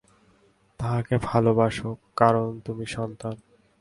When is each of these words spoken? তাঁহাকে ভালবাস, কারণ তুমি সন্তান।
তাঁহাকে 0.79 1.15
ভালবাস, 1.23 1.75
কারণ 2.17 2.47
তুমি 2.65 2.85
সন্তান। 2.95 3.35